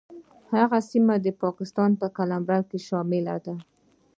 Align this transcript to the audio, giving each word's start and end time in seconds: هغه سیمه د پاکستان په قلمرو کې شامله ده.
هغه 0.57 0.79
سیمه 0.89 1.15
د 1.21 1.27
پاکستان 1.43 1.91
په 2.01 2.07
قلمرو 2.17 2.59
کې 2.69 2.79
شامله 2.87 3.35
ده. 3.45 3.53